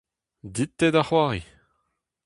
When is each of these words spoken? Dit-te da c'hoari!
Dit-te 0.53 0.87
da 0.93 1.03
c'hoari! 1.07 1.41